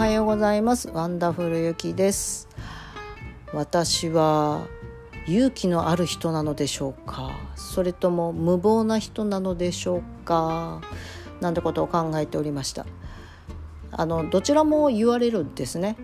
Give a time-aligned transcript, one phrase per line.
[0.00, 0.88] はようございます。
[0.88, 2.48] ワンダフルゆきです。
[3.52, 4.66] 私は
[5.26, 7.32] 勇気のある人なのでしょうか？
[7.54, 10.80] それとも無謀な人なのでしょうか？
[11.42, 12.86] なんてことを考えておりました。
[13.90, 15.96] あのどちらも言われるんですね。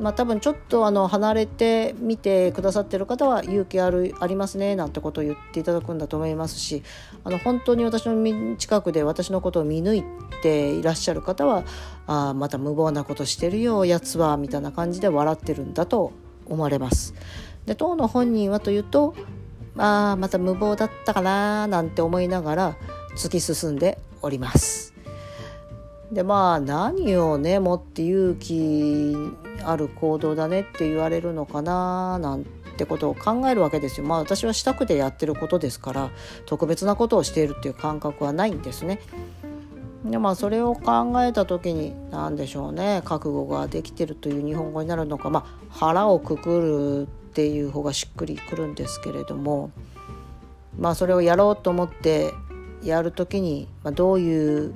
[0.00, 6.82] まあ、多分ちょっとあの離れて見てくださってる方は勇気あるありますねなんてことを言っていただくんだと思いますし
[7.22, 10.04] あの本当に私の近くで私のことを見抜い
[10.42, 11.64] ていらっしゃる方は
[12.06, 16.12] あまた無謀なことしてるよやつはみたいな感じで笑ってるんだと
[16.46, 17.14] 思われます。
[17.66, 19.14] で当の本人はというと
[19.78, 22.76] あまた無謀だったかななんて思いながら
[23.16, 24.93] 突き進んでおります。
[26.14, 29.16] でまあ何をね持って勇気
[29.64, 32.44] ある行動だねって言われるのかななん
[32.76, 34.06] てことを考えるわけですよ。
[34.06, 36.10] まあ私はしたくてやってることですから
[36.46, 39.00] 特別なことをしているっていう感覚はないんですね。
[40.04, 49.72] でまあそれを考えた時に何でしょうね覚悟ができてるという日本語になるのかまあ腹をくくるっていう方がしっくりくるんですけれども
[50.78, 52.34] まあそれをやろうと思って
[52.84, 54.74] やる時に、まあ、どういう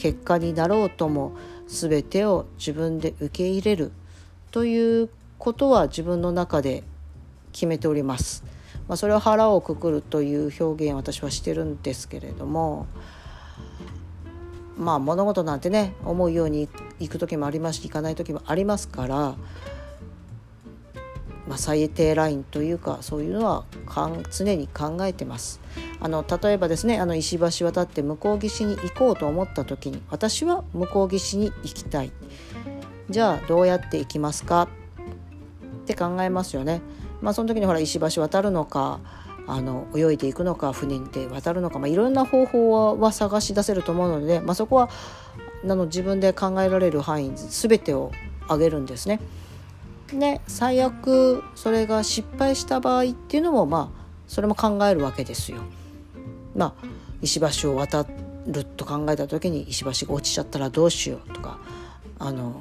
[0.00, 1.32] 結果になろうとも
[1.66, 3.92] 全てを自分で受け入れる
[4.50, 6.84] ということは自分の中で
[7.52, 8.42] 決めております。
[8.88, 12.86] まあ、それを腹をくくるという表現私はしてるんですけれども
[14.78, 16.66] まあ物事なんてね思うように
[16.98, 19.16] いく時もありますしいかない時もありますから、
[21.46, 23.64] まあ、最低ラインというかそういうのは
[24.32, 25.60] 常に考えてます。
[26.00, 32.12] あの例えばですねあの石橋渡って向こう岸に行こうと思った時に私は向こう岸に行きたい。
[33.10, 34.62] じゃあどうやって行きますか？
[34.62, 34.68] っ
[35.86, 36.80] て考えますよね。
[37.20, 39.00] まあ、その時にほら石橋渡るのか
[39.46, 44.88] あの泳いでいくのか船で渡るのか、まあ、いろんな方法は探し出せると思うので、まあ、そこは
[45.62, 48.12] あの自分で考えられる範囲全てを
[48.48, 49.20] あげるんですね。
[50.08, 55.58] で最悪それが失敗した場合っていうのもまあそれも考えるわけですよ。
[56.54, 56.86] まあ
[57.22, 58.06] 石橋を渡
[58.46, 61.58] ると考えた時に石橋が落ちちゃったらどうしようとか
[62.18, 62.54] あの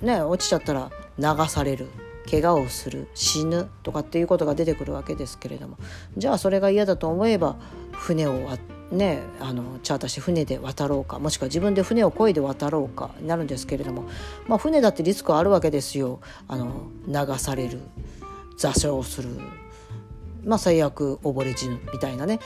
[0.00, 1.88] ね落ちちゃったら流される
[2.30, 5.78] 怪我をする死ぬとかっていうことが出てくるわけですけれども
[6.16, 7.56] じゃあそれが嫌だと思えば
[7.92, 8.50] 船を
[8.90, 14.08] ねあのチャーターして船で渡ろうかもしくは自分で船を漕いで渡ろうかになるんですけれども、
[14.48, 17.80] まあ、船だってリスクはあるわけですよあの流される
[18.56, 19.28] 座礁する。
[20.46, 22.40] まあ、最悪溺れ死ぬみたいなね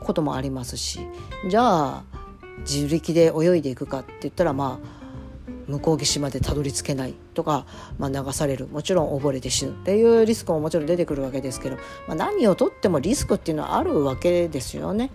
[0.00, 1.00] こともありますし
[1.48, 2.04] じゃあ
[2.60, 4.96] 自力で泳いでいくかって言ったらまあ
[5.68, 7.66] 向こう岸までたどり着けないとか、
[7.98, 11.76] まあ、流されるもちろん溺れて死ぬっていうリスクももちろん出てくるわけですけど、
[12.06, 15.10] まあ、何をとってもリスクっていうのはあるわけですよね。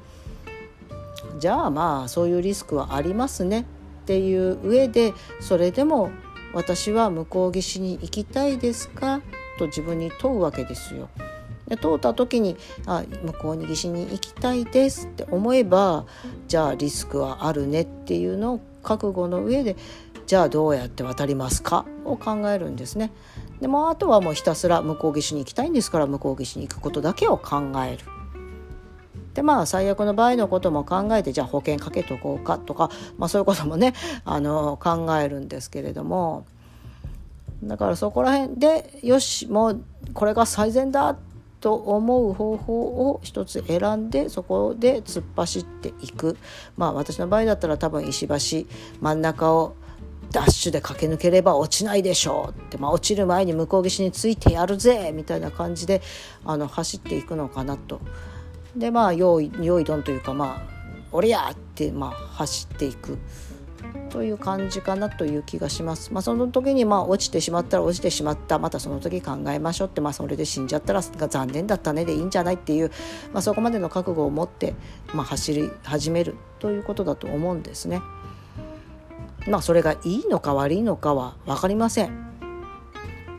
[1.40, 3.64] じゃあまあそういうリスクはありますねっ
[4.06, 6.12] ていう上でそれでも
[6.54, 9.22] 私は向こう岸に行きたいですか
[9.58, 11.10] と自分に問うわけですよ。
[11.72, 16.06] で通った時にあ向こうに岸に行きたいですって思えば
[16.50, 19.78] じゃあリスクはあるねっていうのを覚悟の上で
[20.28, 21.86] じゃあどうやって渡りますか？
[22.04, 23.10] を考えるんですね。
[23.62, 28.04] でもあとはもうひたすら向こう岸に行きたいんですから向こう岸に行くことだけを考える。
[29.34, 33.94] でまあ最悪の場合のことも考えてじゃあ保険かけとこうかとか、まあ、そういうこともね
[34.26, 36.46] あの考えるんですけれども
[37.64, 39.81] だからそこら辺でよしもう
[40.14, 41.16] これが最善だ
[41.62, 46.38] と思う方法を一つ選んでそこで突っ走っていく
[46.76, 48.68] まあ私の場合だったら多分石橋
[49.00, 49.76] 真ん中を
[50.32, 56.02] ダッシュで駆け抜ければ落ちないでしょうって、まあ、落ちる前に向こう岸についてやるぜみたいな感じで
[56.46, 58.02] あの走っていくのかなと。
[58.76, 60.72] でまあ用意用意どんというかまあ
[61.12, 63.18] 「おりゃ!」って、まあ、走っていく。
[64.12, 66.14] という感じかなという気がします。
[66.14, 72.92] まあ、その時にまあ落ちてしまったら落ちてしまったまたその時考えましょうって、まあ、それで死んじゃったらが残念だったねでいいんじゃないっていう、
[73.34, 74.76] まあ、そこまでの覚悟を持って、
[75.14, 78.02] まあ、走り始めるということだと思うんですね。
[79.48, 82.31] まあそれがいいのか悪いのかは分かりません。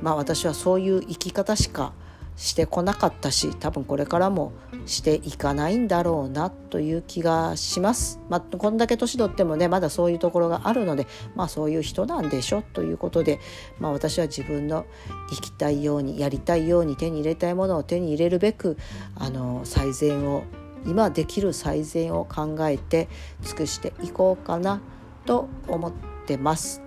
[0.00, 1.92] まあ私はそういう生き方しか
[2.36, 4.52] してこなかったし多分これからも
[4.86, 8.20] していかないんだろうなという気がします。
[8.28, 13.40] まあ、こんだけ年取ってもねまだそういうところがあるのでまあそういう人なんでしょということで、
[13.78, 14.86] まあ、私は自分の
[15.30, 18.76] 生きたいようにやりたいように手に入れたいものを手に入れるべく
[19.16, 20.44] あの最善を
[20.86, 23.08] 今できる最善を考えて
[23.42, 24.80] 尽くしていこうかな
[25.26, 25.92] と思っ
[26.26, 26.81] てます。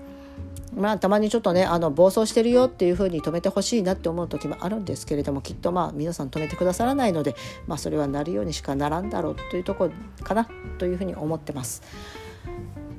[0.75, 7.35] まあ、たまにちょっとねあの暴走してるよっていうふうに止めてほしいなって思う時もあるんですけれどもきっとまあ皆さん止めてくださらないので、
[7.65, 9.91] まあ、それはなるようにしかならんだろうというところ
[10.25, 11.81] かなというふうに思ってます。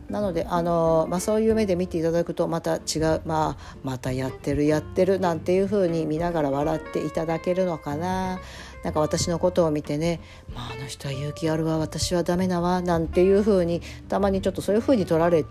[0.09, 8.39] なのであの、まあ、そういう目で見ていただくとまた違う、まあ、またやってるやってるなんていう風に見ながら笑っていただけるのかな
[8.85, 10.21] なんか私のことを見てね、
[10.55, 15.44] まあ、あの人は勇気あるわ私はダメなわなんていう風にたまにちょっとそういう風に取られ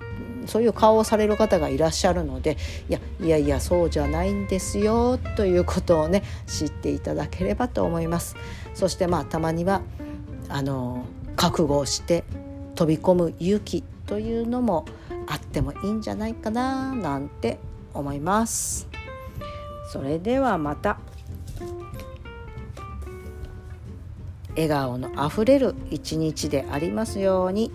[0.47, 2.57] そういう顔をされる方がいらっしゃるので
[2.89, 8.35] いやいやいやそうじゃないんですよということをね知っていただければと思います。
[8.73, 9.81] そしてまあたまには
[10.49, 11.05] あの
[11.35, 12.23] 覚悟をして
[12.75, 14.85] 飛び込む勇気というのも
[15.27, 17.59] あってもいいんじゃないかななんて
[17.93, 18.87] 思います。
[19.91, 20.97] それではまた。
[24.55, 27.71] 笑顔のあふれる一日でありますように。